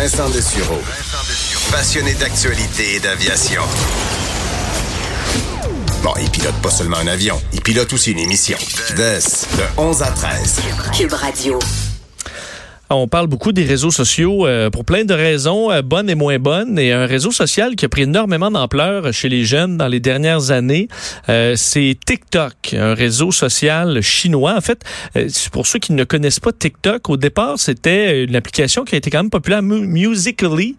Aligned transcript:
Vincent 0.00 0.30
Dessureau. 0.30 0.78
Passionné 1.72 2.14
d'actualité 2.14 2.94
et 2.94 3.00
d'aviation. 3.00 3.62
Bon, 6.04 6.12
il 6.20 6.30
pilote 6.30 6.54
pas 6.62 6.70
seulement 6.70 6.98
un 6.98 7.08
avion, 7.08 7.42
il 7.52 7.60
pilote 7.60 7.92
aussi 7.92 8.12
une 8.12 8.20
émission. 8.20 8.56
Des, 8.90 9.18
de 9.56 9.64
11 9.76 10.02
à 10.02 10.12
13. 10.12 10.60
Cube 10.96 11.12
Radio. 11.14 11.58
On 12.90 13.06
parle 13.06 13.26
beaucoup 13.26 13.52
des 13.52 13.64
réseaux 13.64 13.90
sociaux 13.90 14.46
euh, 14.46 14.70
pour 14.70 14.86
plein 14.86 15.04
de 15.04 15.12
raisons, 15.12 15.70
euh, 15.70 15.82
bonnes 15.82 16.08
et 16.08 16.14
moins 16.14 16.38
bonnes. 16.38 16.78
Et 16.78 16.90
un 16.90 17.04
réseau 17.04 17.30
social 17.30 17.76
qui 17.76 17.84
a 17.84 17.88
pris 17.90 18.02
énormément 18.02 18.50
d'ampleur 18.50 19.12
chez 19.12 19.28
les 19.28 19.44
jeunes 19.44 19.76
dans 19.76 19.88
les 19.88 20.00
dernières 20.00 20.52
années, 20.52 20.88
euh, 21.28 21.52
c'est 21.54 21.98
TikTok, 22.06 22.72
un 22.72 22.94
réseau 22.94 23.30
social 23.30 24.00
chinois. 24.00 24.54
En 24.56 24.62
fait, 24.62 24.84
pour 25.52 25.66
ceux 25.66 25.78
qui 25.78 25.92
ne 25.92 26.04
connaissent 26.04 26.40
pas 26.40 26.52
TikTok, 26.52 27.10
au 27.10 27.18
départ, 27.18 27.58
c'était 27.58 28.24
une 28.24 28.34
application 28.34 28.84
qui 28.86 28.94
a 28.94 28.98
été 28.98 29.10
quand 29.10 29.18
même 29.18 29.30
populaire, 29.30 29.60
Musically, 29.62 30.76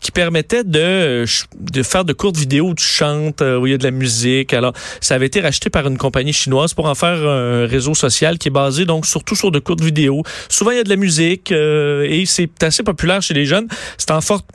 qui 0.00 0.12
permettait 0.12 0.64
de, 0.64 1.26
de 1.60 1.82
faire 1.82 2.06
de 2.06 2.14
courtes 2.14 2.38
vidéos 2.38 2.68
où 2.68 2.74
tu 2.74 2.84
chantes, 2.86 3.42
où 3.42 3.66
il 3.66 3.72
y 3.72 3.74
a 3.74 3.78
de 3.78 3.84
la 3.84 3.90
musique. 3.90 4.54
Alors, 4.54 4.72
ça 5.02 5.14
avait 5.14 5.26
été 5.26 5.42
racheté 5.42 5.68
par 5.68 5.86
une 5.86 5.98
compagnie 5.98 6.32
chinoise 6.32 6.72
pour 6.72 6.86
en 6.86 6.94
faire 6.94 7.28
un 7.28 7.66
réseau 7.66 7.92
social 7.92 8.38
qui 8.38 8.48
est 8.48 8.50
basé 8.50 8.86
donc 8.86 9.04
surtout 9.04 9.36
sur 9.36 9.50
de 9.50 9.58
courtes 9.58 9.82
vidéos. 9.82 10.22
Souvent, 10.48 10.70
il 10.70 10.78
y 10.78 10.80
a 10.80 10.84
de 10.84 10.88
la 10.88 10.96
musique 10.96 11.49
et 11.52 12.24
c'est 12.26 12.62
assez 12.62 12.82
populaire 12.82 13.22
chez 13.22 13.34
les 13.34 13.44
jeunes. 13.44 13.68
C'est 13.98 14.10
en 14.10 14.20
forte 14.20 14.46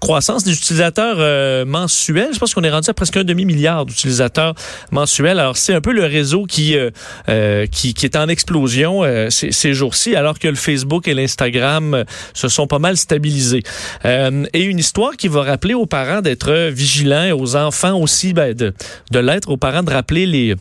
croissance 0.00 0.44
des 0.44 0.52
utilisateurs 0.52 1.16
euh, 1.18 1.64
mensuels. 1.66 2.30
Je 2.32 2.38
pense 2.38 2.54
qu'on 2.54 2.64
est 2.64 2.70
rendu 2.70 2.88
à 2.88 2.94
presque 2.94 3.18
un 3.18 3.24
demi-milliard 3.24 3.84
d'utilisateurs 3.84 4.54
mensuels. 4.90 5.38
Alors, 5.38 5.58
c'est 5.58 5.74
un 5.74 5.82
peu 5.82 5.92
le 5.92 6.04
réseau 6.04 6.46
qui, 6.46 6.76
euh, 6.76 6.90
euh, 7.28 7.66
qui, 7.66 7.92
qui, 7.92 8.06
est 8.06 8.16
en 8.16 8.28
explosion 8.28 9.02
ces, 9.28 9.52
ces 9.52 9.74
jours-ci, 9.74 10.16
alors 10.16 10.38
que 10.38 10.48
le 10.48 10.54
Facebook 10.54 11.06
et 11.06 11.14
l'Instagram 11.14 12.04
se 12.32 12.48
sont 12.48 12.66
pas 12.66 12.78
mal 12.78 12.96
stabilisés. 12.96 13.62
et 14.04 14.62
une 14.62 14.78
histoire 14.78 15.16
qui 15.16 15.28
va 15.28 15.42
rappeler 15.42 15.74
aux 15.74 15.86
parents 15.86 16.22
d'être 16.22 16.70
vigilants 16.70 17.24
et 17.24 17.32
aux 17.32 17.56
enfants 17.56 17.98
aussi 17.98 18.32
ben, 18.32 18.54
de, 18.54 18.72
de 19.10 19.18
l'être, 19.18 19.50
aux 19.50 19.58
parents 19.58 19.82
de 19.82 19.90
rappeler 19.90 20.24
les, 20.26 20.54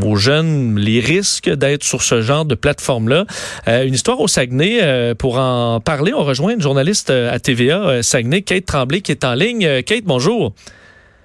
aux 0.00 0.16
jeunes 0.16 0.78
les 0.78 1.00
risques 1.00 1.50
d'être 1.50 1.84
sur 1.84 2.02
ce 2.02 2.22
genre 2.22 2.46
de 2.46 2.54
plateforme-là. 2.54 3.26
une 3.66 3.94
histoire 3.94 4.20
au 4.20 4.28
Saguenay. 4.28 5.14
pour 5.16 5.38
en 5.38 5.80
parler, 5.80 6.14
on 6.14 6.24
rejoint 6.24 6.54
une 6.54 6.62
journaliste 6.62 7.10
à 7.10 7.38
TVA, 7.38 8.02
Saguenay 8.02 8.29
Kate 8.38 8.64
Tremblay, 8.64 9.00
qui 9.00 9.12
est 9.12 9.24
en 9.24 9.34
ligne. 9.34 9.64
Euh, 9.64 9.82
Kate, 9.82 10.04
bonjour. 10.04 10.54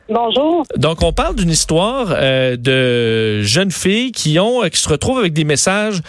Bonjour. 0.09 0.65
Donc, 0.77 1.01
on 1.01 1.13
parle 1.13 1.35
d'une 1.35 1.49
histoire 1.49 2.09
euh, 2.11 2.57
de 2.57 3.41
jeunes 3.41 3.71
filles 3.71 4.11
qui 4.11 4.37
ont, 4.39 4.63
euh, 4.63 4.69
qui 4.69 4.79
se 4.79 4.89
retrouvent 4.89 5.19
avec 5.19 5.33
des 5.33 5.45
messages 5.45 6.01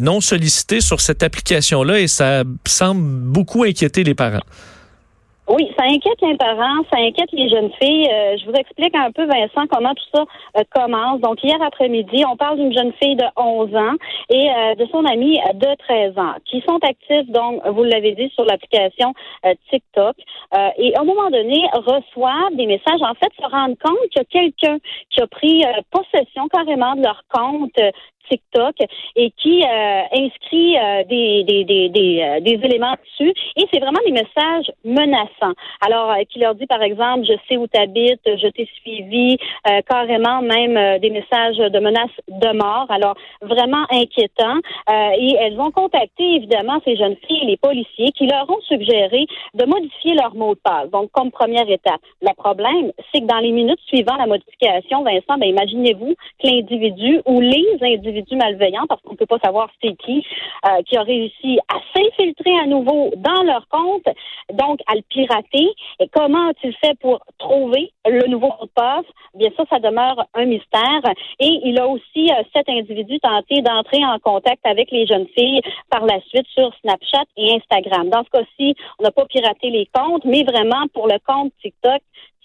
non 0.00 0.20
sollicités 0.20 0.80
sur 0.80 1.00
cette 1.00 1.22
application-là 1.22 2.00
et 2.00 2.08
ça 2.08 2.44
semble 2.66 3.02
beaucoup 3.02 3.64
inquiéter 3.64 4.04
les 4.04 4.14
parents. 4.14 4.44
Oui, 5.48 5.68
ça 5.76 5.84
inquiète 5.86 6.20
les 6.22 6.36
parents, 6.36 6.84
ça 6.92 7.00
inquiète 7.00 7.32
les 7.32 7.48
jeunes 7.48 7.72
filles. 7.80 8.08
Euh, 8.08 8.36
je 8.38 8.46
vous 8.46 8.52
explique 8.52 8.94
un 8.94 9.10
peu, 9.10 9.24
Vincent, 9.26 9.66
comment 9.68 9.92
tout 9.92 10.04
ça 10.14 10.24
euh, 10.56 10.62
commence. 10.72 11.20
Donc, 11.20 11.42
hier 11.42 11.60
après-midi, 11.60 12.24
on 12.30 12.36
parle 12.36 12.58
d'une 12.58 12.72
jeune 12.72 12.92
fille 13.02 13.16
de 13.16 13.24
11 13.36 13.74
ans 13.74 13.96
et 14.30 14.48
euh, 14.48 14.74
de 14.76 14.86
son 14.92 15.04
amie 15.04 15.40
de 15.54 15.74
13 15.78 16.16
ans, 16.16 16.34
qui 16.44 16.60
sont 16.60 16.78
actifs, 16.84 17.28
donc, 17.28 17.60
vous 17.66 17.82
l'avez 17.82 18.12
dit, 18.12 18.30
sur 18.34 18.44
l'application 18.44 19.14
TikTok. 19.70 20.16
et 20.78 20.94
à 20.94 21.00
un 21.00 21.04
moment 21.04 21.28
donné, 21.30 21.60
reçoivent 21.72 22.54
des 22.54 22.66
messages, 22.66 23.02
en 23.02 23.14
fait, 23.14 23.32
se 23.40 23.50
rendent 23.50 23.78
compte 23.78 23.98
qu'il 24.10 24.22
y 24.22 24.24
a 24.24 24.24
quelqu'un 24.24 24.78
qui 25.10 25.20
a 25.20 25.26
pris 25.26 25.64
possession 25.90 26.48
carrément 26.48 26.94
de 26.94 27.02
leur 27.02 27.22
compte 27.32 27.78
TikTok 28.28 28.74
et 29.16 29.30
qui 29.30 29.62
euh, 29.62 30.02
inscrit 30.12 30.76
euh, 30.76 31.02
euh, 31.02 32.40
des, 32.40 32.60
éléments 32.62 32.94
dessus. 33.02 33.32
Et 33.56 33.66
c'est 33.72 33.80
vraiment 33.80 34.00
des 34.06 34.12
messages 34.12 34.70
menaçants. 34.84 35.54
Alors, 35.80 36.14
qui 36.28 36.38
leur 36.38 36.54
dit, 36.54 36.66
par 36.66 36.82
exemple, 36.82 37.26
je 37.26 37.34
sais 37.48 37.56
où 37.56 37.66
tu 37.66 37.80
habites, 37.80 38.20
je 38.24 38.48
t'ai 38.48 38.68
suivi, 38.80 39.36
carrément 39.88 40.42
même 40.42 40.98
des 41.00 41.10
messages 41.10 41.56
de 41.56 41.78
menaces 41.78 42.10
de 42.28 42.56
mort. 42.56 42.86
Alors, 42.90 43.14
vraiment 43.40 43.84
inquiétant. 43.90 44.58
et 45.18 45.36
elles 45.40 45.58
ont 45.58 45.70
contacté, 45.70 46.36
évidemment, 46.36 46.80
ces 46.84 46.96
jeunes 46.96 47.16
filles, 47.26 47.46
les 47.46 47.56
policiers, 47.56 48.12
qui 48.12 48.26
leur 48.26 48.48
ont 48.48 48.60
suggéré 48.68 49.26
de 49.54 49.64
modifier 49.64 50.14
leur 50.14 50.34
mot 50.34 50.54
de 50.54 50.60
passe. 50.60 50.90
Donc, 50.90 51.10
comme 51.12 51.30
première 51.30 51.68
étape. 51.68 52.00
Le 52.20 52.34
problème, 52.36 52.92
c'est 53.12 53.20
que 53.20 53.26
dans 53.26 53.38
les 53.38 53.52
minutes 53.52 53.80
suivant 53.86 54.16
la 54.16 54.26
modification, 54.26 55.02
Vincent, 55.02 55.38
ben, 55.38 55.48
imaginez-vous 55.48 56.14
que 56.42 56.48
l'individu 56.48 57.20
ou 57.26 57.40
les 57.40 57.78
individus 57.82 58.11
individus 58.12 58.36
malveillants, 58.36 58.86
parce 58.88 59.00
qu'on 59.02 59.12
ne 59.12 59.16
peut 59.16 59.26
pas 59.26 59.38
savoir 59.38 59.70
c'est 59.82 59.96
qui, 59.96 60.24
euh, 60.66 60.82
qui 60.86 60.96
a 60.96 61.02
réussi 61.02 61.58
à 61.68 61.76
s'infiltrer 61.92 62.58
à 62.58 62.66
nouveau 62.66 63.10
dans 63.16 63.42
leur 63.42 63.66
compte, 63.68 64.06
donc 64.52 64.80
à 64.86 64.94
le 64.94 65.02
pirater. 65.02 65.68
Et 66.00 66.08
comment 66.08 66.48
a-t-il 66.48 66.74
fait 66.76 66.98
pour 67.00 67.20
trouver 67.38 67.92
le 68.06 68.26
nouveau 68.28 68.48
mot 68.48 68.66
de 68.66 68.70
passe? 68.74 69.06
Bien 69.34 69.50
ça, 69.56 69.64
ça 69.70 69.78
demeure 69.78 70.26
un 70.34 70.44
mystère. 70.44 71.02
Et 71.38 71.60
il 71.64 71.78
a 71.78 71.86
aussi, 71.88 72.30
euh, 72.30 72.42
cet 72.54 72.68
individu, 72.68 73.18
tenté 73.20 73.62
d'entrer 73.62 74.04
en 74.04 74.18
contact 74.18 74.64
avec 74.64 74.90
les 74.90 75.06
jeunes 75.06 75.28
filles 75.36 75.62
par 75.90 76.04
la 76.04 76.20
suite 76.28 76.46
sur 76.54 76.72
Snapchat 76.80 77.24
et 77.36 77.54
Instagram. 77.54 78.08
Dans 78.10 78.24
ce 78.24 78.30
cas-ci, 78.30 78.74
on 78.98 79.04
n'a 79.04 79.10
pas 79.10 79.26
piraté 79.26 79.70
les 79.70 79.88
comptes, 79.94 80.24
mais 80.24 80.42
vraiment 80.42 80.86
pour 80.92 81.06
le 81.06 81.18
compte 81.26 81.52
TikTok, 81.62 82.00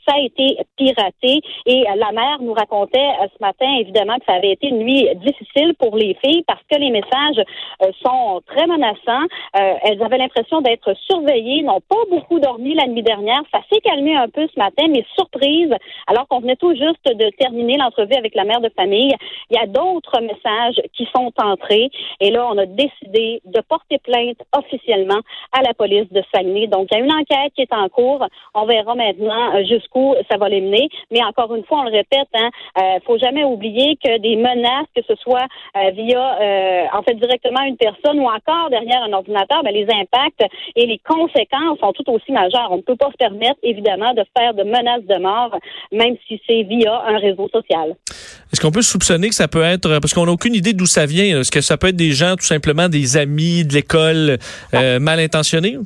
ça 0.07 0.15
a 0.15 0.19
été 0.19 0.57
piraté. 0.77 1.41
Et 1.65 1.85
euh, 1.89 1.95
la 1.95 2.11
mère 2.11 2.37
nous 2.41 2.53
racontait 2.53 2.97
euh, 2.97 3.27
ce 3.33 3.41
matin, 3.41 3.67
évidemment, 3.79 4.17
que 4.17 4.25
ça 4.25 4.33
avait 4.33 4.51
été 4.51 4.67
une 4.67 4.79
nuit 4.79 5.07
difficile 5.15 5.73
pour 5.79 5.95
les 5.97 6.15
filles 6.23 6.43
parce 6.47 6.61
que 6.71 6.77
les 6.79 6.91
messages 6.91 7.43
euh, 7.83 7.91
sont 8.05 8.41
très 8.47 8.65
menaçants. 8.67 9.27
elles 9.53 10.01
avaient 10.01 10.17
l'impression 10.17 10.61
d'être 10.61 10.93
surveillées, 11.09 11.63
n'ont 11.63 11.81
pas 11.81 12.03
beaucoup 12.09 12.39
dormi 12.39 12.73
la 12.73 12.87
nuit 12.87 13.03
dernière. 13.03 13.41
Ça 13.51 13.59
s'est 13.71 13.81
calmé 13.81 14.15
un 14.15 14.29
peu 14.29 14.47
ce 14.53 14.59
matin, 14.59 14.85
mais 14.89 15.03
surprise, 15.15 15.73
alors 16.07 16.27
qu'on 16.27 16.39
venait 16.39 16.55
tout 16.55 16.73
juste 16.73 17.05
de 17.05 17.29
terminer 17.37 17.77
l'entrevue 17.77 18.15
avec 18.15 18.35
la 18.35 18.43
mère 18.43 18.61
de 18.61 18.69
famille, 18.69 19.13
il 19.49 19.57
y 19.57 19.59
a 19.59 19.67
d'autres 19.67 20.21
messages 20.21 20.81
qui 20.93 21.07
sont 21.15 21.31
entrés. 21.37 21.89
Et 22.19 22.31
là, 22.31 22.47
on 22.51 22.57
a 22.57 22.65
décidé 22.65 23.41
de 23.45 23.61
porter 23.61 23.97
plainte 23.99 24.37
officiellement 24.55 25.21
à 25.51 25.61
la 25.61 25.73
police 25.73 26.11
de 26.11 26.21
Saguenay. 26.33 26.67
Donc, 26.67 26.87
il 26.91 26.97
y 26.97 27.01
a 27.01 27.03
une 27.03 27.13
enquête 27.13 27.53
qui 27.55 27.61
est 27.61 27.73
en 27.73 27.89
cours. 27.89 28.25
On 28.53 28.65
verra 28.65 28.95
maintenant 28.95 29.63
jusqu'où 29.65 29.96
ça 30.29 30.37
va 30.37 30.49
les 30.49 30.61
mener. 30.61 30.89
Mais 31.11 31.23
encore 31.23 31.53
une 31.55 31.63
fois, 31.65 31.79
on 31.79 31.83
le 31.83 31.91
répète, 31.91 32.27
hein, 32.33 32.49
euh, 32.77 32.99
faut 33.05 33.17
jamais 33.17 33.43
oublier 33.43 33.97
que 34.03 34.19
des 34.19 34.35
menaces, 34.35 34.87
que 34.95 35.01
ce 35.07 35.15
soit 35.15 35.45
euh, 35.75 35.91
via, 35.91 36.37
euh, 36.41 36.83
en 36.93 37.01
fait, 37.03 37.15
directement 37.15 37.61
une 37.63 37.77
personne 37.77 38.19
ou 38.19 38.27
encore 38.27 38.69
derrière 38.69 39.03
un 39.03 39.13
ordinateur, 39.13 39.63
ben, 39.63 39.73
les 39.73 39.87
impacts 39.89 40.43
et 40.75 40.85
les 40.85 40.99
conséquences 40.99 41.79
sont 41.79 41.93
tout 41.93 42.09
aussi 42.11 42.31
majeures. 42.31 42.69
On 42.71 42.77
ne 42.77 42.81
peut 42.81 42.95
pas 42.95 43.11
se 43.11 43.17
permettre, 43.17 43.59
évidemment, 43.63 44.13
de 44.13 44.23
faire 44.37 44.53
de 44.53 44.63
menaces 44.63 45.05
de 45.05 45.21
mort, 45.21 45.57
même 45.91 46.15
si 46.27 46.41
c'est 46.47 46.63
via 46.63 47.01
un 47.07 47.17
réseau 47.17 47.49
social. 47.53 47.95
Est-ce 48.51 48.61
qu'on 48.61 48.71
peut 48.71 48.81
soupçonner 48.81 49.29
que 49.29 49.35
ça 49.35 49.47
peut 49.47 49.63
être, 49.63 49.99
parce 49.99 50.13
qu'on 50.13 50.25
n'a 50.25 50.31
aucune 50.31 50.55
idée 50.55 50.73
d'où 50.73 50.85
ça 50.85 51.05
vient, 51.05 51.39
est-ce 51.39 51.51
que 51.51 51.61
ça 51.61 51.77
peut 51.77 51.87
être 51.87 51.95
des 51.95 52.11
gens, 52.11 52.35
tout 52.35 52.45
simplement, 52.45 52.87
des 52.87 53.17
amis 53.17 53.65
de 53.65 53.73
l'école 53.73 54.37
mal 54.73 55.19
intentionnés? 55.19 55.77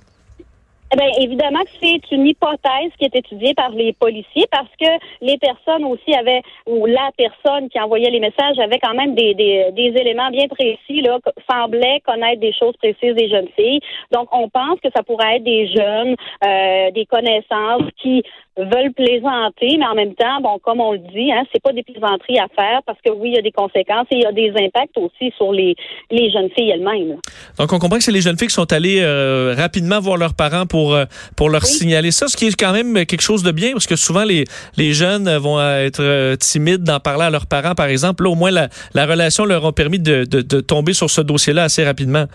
Eh 0.94 0.98
bien, 0.98 1.08
évidemment 1.20 1.62
que 1.62 1.70
c'est 1.82 2.12
une 2.12 2.28
hypothèse 2.28 2.92
qui 3.00 3.06
est 3.06 3.16
étudiée 3.16 3.54
par 3.54 3.70
les 3.70 3.94
policiers 3.94 4.46
parce 4.52 4.68
que 4.78 4.90
les 5.22 5.38
personnes 5.38 5.86
aussi 5.86 6.14
avaient, 6.14 6.42
ou 6.68 6.86
la 6.86 7.12
personne 7.18 7.70
qui 7.70 7.80
envoyait 7.80 8.10
les 8.10 8.20
messages 8.20 8.60
avait 8.60 8.80
quand 8.80 8.94
même 8.94 9.16
des, 9.16 9.34
des, 9.34 9.72
des 9.72 9.94
éléments 10.02 10.30
bien 10.32 10.48
précis, 10.50 11.02
là, 11.02 11.18
semblait 11.50 12.02
connaître 12.02 12.42
des 12.42 12.52
choses 12.52 12.76
précises 12.76 13.16
des 13.16 13.30
jeunes 13.30 13.48
filles. 13.56 13.80
Donc, 14.12 14.28
on 14.34 14.50
pense 14.50 14.82
que 14.82 14.90
ça 14.94 15.02
pourrait 15.02 15.38
être 15.38 15.44
des 15.44 15.68
jeunes, 15.68 16.16
euh, 16.44 16.92
des 16.92 17.06
connaissances 17.06 17.90
qui 18.02 18.24
veulent 18.58 18.94
plaisanter, 18.94 19.78
mais 19.78 19.86
en 19.86 19.96
même 19.96 20.14
temps, 20.16 20.42
bon, 20.42 20.60
comme 20.60 20.82
on 20.82 20.92
le 20.92 21.00
dit, 21.00 21.32
hein, 21.32 21.44
c'est 21.54 21.64
pas 21.64 21.72
des 21.72 21.84
plaisanteries 21.84 22.40
à 22.40 22.48
faire 22.54 22.82
parce 22.86 23.00
que 23.04 23.10
oui, 23.12 23.30
il 23.30 23.36
y 23.36 23.40
a 23.40 23.42
des 23.42 23.52
conséquences 23.54 24.08
et 24.12 24.18
il 24.18 24.24
y 24.24 24.26
a 24.26 24.34
des 24.34 24.50
impacts 24.50 24.98
aussi 24.98 25.32
sur 25.38 25.54
les, 25.54 25.76
les 26.10 26.30
jeunes 26.30 26.50
filles 26.50 26.72
elles-mêmes. 26.72 27.18
Donc, 27.58 27.72
on 27.72 27.80
comprend 27.80 27.98
que 27.98 28.04
c'est 28.04 28.12
les 28.12 28.22
jeunes 28.22 28.38
filles 28.38 28.50
qui 28.50 28.54
sont 28.54 28.74
allées 28.74 29.00
euh, 29.02 29.56
rapidement 29.58 30.00
voir 30.02 30.18
leurs 30.18 30.34
parents 30.34 30.66
pour 30.66 30.82
pour, 30.82 30.96
euh, 30.96 31.06
pour 31.36 31.50
leur 31.50 31.66
signaler 31.66 32.12
ça, 32.12 32.28
ce 32.28 32.36
qui 32.36 32.48
est 32.48 32.56
quand 32.56 32.74
même 32.74 33.06
quelque 33.06 33.22
chose 33.22 33.44
de 33.44 33.52
bien, 33.52 33.74
parce 33.74 33.88
que 33.88 33.96
souvent 33.96 34.24
les, 34.24 34.46
les 34.78 34.94
jeunes 34.94 35.30
vont 35.38 35.62
être 35.62 36.02
euh, 36.02 36.36
timides 36.36 36.84
d'en 36.84 37.00
parler 37.00 37.26
à 37.26 37.30
leurs 37.30 37.46
parents, 37.46 37.76
par 37.76 37.88
exemple. 37.88 38.24
Là, 38.24 38.30
au 38.30 38.36
moins, 38.36 38.52
la, 38.52 38.70
la 38.94 39.06
relation 39.06 39.46
leur 39.46 39.66
a 39.66 39.72
permis 39.72 40.00
de, 40.00 40.26
de, 40.26 40.42
de 40.42 40.60
tomber 40.60 40.94
sur 40.94 41.10
ce 41.10 41.22
dossier-là 41.22 41.64
assez 41.64 41.84
rapidement. 41.84 42.26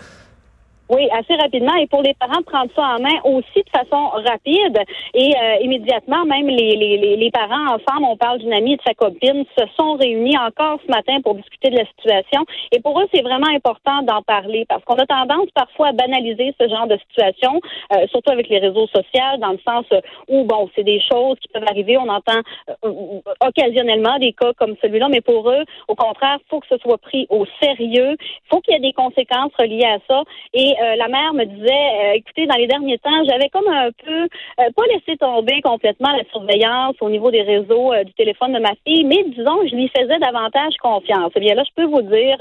Oui, 0.89 1.09
assez 1.11 1.35
rapidement. 1.35 1.75
Et 1.75 1.87
pour 1.87 2.01
les 2.01 2.13
parents, 2.13 2.41
prendre 2.43 2.71
ça 2.75 2.95
en 2.95 3.01
main 3.01 3.19
aussi 3.25 3.63
de 3.63 3.69
façon 3.69 4.07
rapide. 4.09 4.79
Et 5.13 5.33
euh, 5.35 5.55
immédiatement, 5.61 6.23
même 6.25 6.47
les, 6.47 6.75
les, 6.75 7.17
les 7.17 7.31
parents 7.31 7.75
ensemble, 7.75 8.05
on 8.09 8.15
parle 8.15 8.39
d'une 8.39 8.53
amie 8.53 8.73
et 8.73 8.77
de 8.77 8.81
sa 8.85 8.93
copine, 8.93 9.43
se 9.57 9.65
sont 9.75 9.95
réunis 9.95 10.37
encore 10.37 10.79
ce 10.85 10.89
matin 10.89 11.19
pour 11.21 11.35
discuter 11.35 11.69
de 11.69 11.77
la 11.77 11.85
situation. 11.85 12.45
Et 12.71 12.79
pour 12.79 12.99
eux, 13.01 13.07
c'est 13.13 13.21
vraiment 13.21 13.49
important 13.53 14.01
d'en 14.03 14.21
parler 14.21 14.65
parce 14.69 14.83
qu'on 14.85 14.95
a 14.95 15.05
tendance 15.05 15.49
parfois 15.53 15.89
à 15.89 15.91
banaliser 15.91 16.53
ce 16.59 16.69
genre 16.69 16.87
de 16.87 16.97
situation, 17.09 17.59
euh, 17.93 18.07
surtout 18.07 18.31
avec 18.31 18.47
les 18.47 18.59
réseaux 18.59 18.87
sociaux, 18.87 19.37
dans 19.39 19.51
le 19.51 19.59
sens 19.67 19.85
où, 20.29 20.45
bon, 20.45 20.69
c'est 20.75 20.83
des 20.83 21.01
choses 21.01 21.37
qui 21.41 21.49
peuvent 21.49 21.67
arriver. 21.69 21.97
On 21.97 22.07
entend 22.07 22.39
euh, 22.85 23.19
occasionnellement 23.45 24.19
des 24.19 24.31
cas 24.31 24.53
comme 24.53 24.75
celui-là, 24.81 25.09
mais 25.09 25.21
pour 25.21 25.49
eux, 25.49 25.63
au 25.89 25.95
contraire, 25.95 26.37
faut 26.49 26.61
que 26.61 26.67
ce 26.69 26.77
soit 26.77 26.97
pris 26.97 27.27
au 27.29 27.45
sérieux. 27.61 28.15
Faut 28.49 28.61
qu'il 28.61 28.73
y 28.73 28.77
ait 28.77 28.79
des 28.79 28.93
conséquences 28.93 29.51
reliées 29.59 29.85
à 29.85 29.97
ça. 30.07 30.23
Et 30.53 30.76
la 30.79 31.07
mère 31.07 31.33
me 31.33 31.45
disait, 31.45 32.15
écoutez, 32.15 32.45
dans 32.45 32.55
les 32.55 32.67
derniers 32.67 32.97
temps, 32.99 33.23
j'avais 33.25 33.49
comme 33.49 33.67
un 33.67 33.89
peu 34.05 34.27
pas 34.57 34.83
laissé 34.93 35.17
tomber 35.17 35.61
complètement 35.61 36.11
la 36.11 36.23
surveillance 36.31 36.95
au 37.01 37.09
niveau 37.09 37.31
des 37.31 37.41
réseaux 37.41 37.93
du 38.05 38.13
téléphone 38.13 38.53
de 38.53 38.59
ma 38.59 38.71
fille, 38.85 39.03
mais 39.03 39.23
disons, 39.25 39.65
je 39.67 39.75
lui 39.75 39.89
faisais 39.95 40.19
davantage 40.19 40.75
confiance. 40.81 41.31
Eh 41.35 41.39
bien 41.39 41.55
là, 41.55 41.63
je 41.63 41.73
peux 41.75 41.89
vous 41.89 42.01
dire 42.01 42.37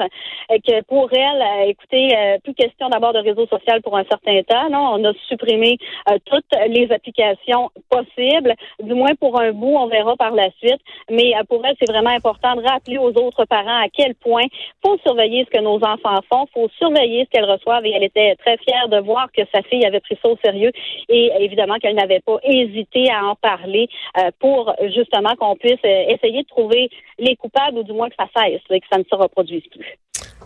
que 0.48 0.82
pour 0.82 1.08
elle, 1.12 1.68
écoutez, 1.68 2.14
plus 2.44 2.54
question 2.54 2.88
d'abord 2.88 3.12
de 3.12 3.18
réseaux 3.18 3.46
sociaux 3.46 3.80
pour 3.82 3.96
un 3.96 4.04
certain 4.04 4.42
temps. 4.42 4.70
Non, 4.70 4.94
on 4.94 5.04
a 5.04 5.12
supprimé 5.28 5.78
toutes 6.24 6.44
les 6.68 6.90
applications 6.90 7.70
possibles, 7.90 8.54
du 8.82 8.94
moins 8.94 9.14
pour 9.20 9.40
un 9.40 9.52
bout, 9.52 9.76
on 9.76 9.86
verra 9.86 10.16
par 10.16 10.32
la 10.32 10.50
suite. 10.58 10.80
Mais 11.10 11.32
pour 11.48 11.64
elle, 11.64 11.76
c'est 11.78 11.90
vraiment 11.90 12.10
important 12.10 12.56
de 12.56 12.62
rappeler 12.62 12.98
aux 12.98 13.12
autres 13.16 13.44
parents 13.44 13.82
à 13.82 13.88
quel 13.92 14.14
point 14.14 14.44
faut 14.84 14.96
surveiller 15.04 15.44
ce 15.44 15.58
que 15.58 15.62
nos 15.62 15.76
enfants 15.76 16.20
font, 16.30 16.46
faut 16.52 16.68
surveiller 16.78 17.24
ce 17.24 17.30
qu'elles 17.30 17.50
reçoivent. 17.50 17.84
Et 17.86 17.92
elle 17.92 18.04
était 18.04 18.25
très 18.36 18.56
fière 18.58 18.88
de 18.88 18.98
voir 18.98 19.28
que 19.32 19.42
sa 19.54 19.62
fille 19.62 19.84
avait 19.84 20.00
pris 20.00 20.18
ça 20.20 20.28
au 20.28 20.38
sérieux 20.44 20.72
et 21.08 21.30
évidemment 21.40 21.76
qu'elle 21.78 21.94
n'avait 21.94 22.20
pas 22.24 22.38
hésité 22.42 23.10
à 23.10 23.26
en 23.26 23.34
parler 23.36 23.88
euh, 24.18 24.30
pour 24.40 24.74
justement 24.94 25.34
qu'on 25.38 25.56
puisse 25.56 25.78
euh, 25.84 26.04
essayer 26.08 26.42
de 26.42 26.48
trouver 26.48 26.88
les 27.18 27.36
coupables 27.36 27.78
ou 27.78 27.82
du 27.82 27.92
moins 27.92 28.08
que 28.08 28.16
ça 28.18 28.26
cesse 28.36 28.60
et 28.70 28.80
que 28.80 28.86
ça 28.90 28.98
ne 28.98 29.04
se 29.04 29.14
reproduise 29.14 29.64
plus. 29.70 29.98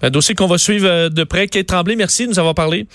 Un 0.03 0.11
dossier 0.11 0.35
qu'on 0.35 0.47
va 0.47 0.59
suivre 0.59 0.89
euh, 0.89 1.09
de 1.09 1.25
près. 1.25 1.47
Kate 1.47 1.67
Tremblay, 1.67 1.97
merci 1.97 2.25
de 2.25 2.31
nous 2.31 2.39
avoir 2.39 2.55
parlé. 2.55 2.87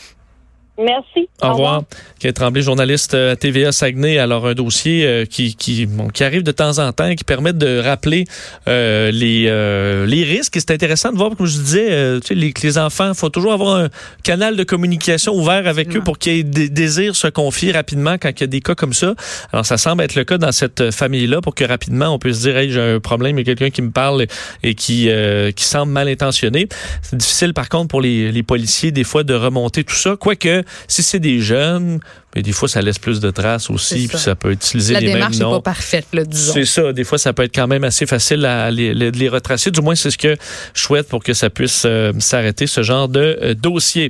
Merci. 0.77 1.29
Au, 1.41 1.51
revoir. 1.51 1.83
Kate 2.19 2.35
Tremblay, 2.35 2.61
journaliste 2.61 3.13
euh, 3.13 3.31
à 3.31 3.35
TVA 3.37 3.71
Saguenay. 3.71 4.17
Alors, 4.17 4.45
un 4.45 4.53
dossier 4.53 5.05
euh, 5.05 5.25
qui, 5.25 5.55
qui, 5.55 5.85
bon, 5.85 6.09
qui 6.09 6.23
arrive 6.23 6.43
de 6.43 6.51
temps 6.51 6.79
en 6.79 6.91
temps 6.91 7.07
et 7.07 7.15
qui 7.15 7.23
permet 7.23 7.53
de 7.53 7.79
rappeler 7.79 8.25
euh, 8.67 9.09
les, 9.09 9.45
euh, 9.47 10.05
les 10.05 10.23
risques. 10.23 10.57
Et 10.57 10.59
c'est 10.59 10.71
intéressant 10.71 11.13
de 11.13 11.17
voir, 11.17 11.31
comme 11.37 11.45
je 11.45 11.57
disais, 11.59 11.87
euh, 11.91 12.19
tu 12.19 12.27
sais, 12.27 12.35
les, 12.35 12.53
les 12.61 12.77
enfants, 12.77 13.07
il 13.07 13.15
faut 13.15 13.29
toujours 13.29 13.53
avoir 13.53 13.75
un 13.77 13.89
canal 14.23 14.57
de 14.57 14.63
communication 14.65 15.33
ouvert 15.33 15.65
avec 15.67 15.95
eux 15.95 16.01
pour 16.01 16.17
qu'ils 16.17 16.39
aient 16.39 16.43
des 16.43 16.67
désirs 16.67 17.15
se 17.15 17.27
confier 17.27 17.71
rapidement 17.71 18.17
quand 18.17 18.31
il 18.31 18.41
y 18.41 18.43
a 18.43 18.47
des 18.47 18.61
cas 18.61 18.75
comme 18.75 18.93
ça. 18.93 19.15
Alors, 19.53 19.65
ça 19.65 19.77
semble 19.77 20.03
être 20.03 20.15
le 20.15 20.25
cas 20.25 20.37
dans 20.37 20.51
cette 20.51 20.91
famille-là 20.91 21.39
pour 21.39 21.55
que 21.55 21.63
rapidement 21.63 22.07
on 22.09 22.19
puisse 22.19 22.41
dire, 22.41 22.57
hey, 22.57 22.69
j'ai 22.69 22.81
un 22.81 22.99
problème, 22.99 23.37
il 23.37 23.47
y 23.47 23.49
a 23.49 23.55
quelqu'un 23.55 23.69
qui 23.69 23.81
me 23.81 23.91
parle 23.91 24.25
et 24.61 24.75
qui, 24.75 25.09
qui 25.55 25.63
semble 25.63 25.93
mal 25.93 26.09
intentionné. 26.09 26.67
C'est 27.01 27.15
difficile, 27.15 27.53
par 27.53 27.69
contre, 27.69 27.87
pour 27.87 28.01
les, 28.01 28.31
les 28.31 28.43
policiers, 28.43 28.91
des 28.91 29.05
fois, 29.05 29.23
de 29.23 29.33
remonter 29.33 29.85
tout 29.85 29.95
ça. 29.95 30.17
Quoique, 30.19 30.64
si 30.87 31.03
c'est 31.03 31.19
des 31.19 31.39
jeunes, 31.41 31.99
mais 32.35 32.41
des 32.41 32.51
fois, 32.51 32.67
ça 32.67 32.81
laisse 32.81 32.99
plus 32.99 33.19
de 33.21 33.31
traces 33.31 33.69
aussi, 33.69 34.07
puis 34.09 34.17
ça 34.17 34.35
peut 34.35 34.51
utiliser 34.51 34.93
La 34.93 34.99
les 34.99 35.05
mêmes 35.07 35.15
démarche 35.15 35.37
noms. 35.37 35.51
n'est 35.51 35.57
pas 35.59 35.71
parfaite, 35.71 36.05
là, 36.11 36.23
disons. 36.25 36.53
C'est 36.53 36.65
ça. 36.65 36.91
Des 36.91 37.05
fois, 37.05 37.17
ça 37.17 37.31
peut 37.31 37.43
être 37.43 37.55
quand 37.55 37.67
même 37.67 37.85
assez 37.85 38.05
facile 38.05 38.45
à 38.45 38.69
les, 38.71 38.93
les- 38.93 39.11
les 39.11 39.29
retracer. 39.29 39.71
Du 39.71 39.79
moins, 39.81 39.95
c'est 39.95 40.11
ce 40.11 40.17
que 40.17 40.35
je 40.73 40.81
souhaite 40.81 41.07
pour 41.07 41.23
que 41.23 41.33
ça 41.33 41.49
puisse 41.49 41.83
euh, 41.85 42.11
s'arrêter, 42.19 42.67
ce 42.67 42.83
genre 42.83 43.07
de 43.07 43.39
euh, 43.41 43.53
dossier. 43.53 44.03